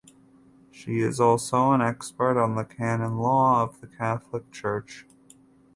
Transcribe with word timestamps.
She 0.71 1.01
is 1.01 1.19
also 1.19 1.73
an 1.73 1.81
expert 1.83 2.35
on 2.35 2.55
the 2.55 2.65
canon 2.65 3.19
law 3.19 3.61
of 3.61 3.81
the 3.81 3.87
Catholic 3.87 4.51
church. 4.51 5.05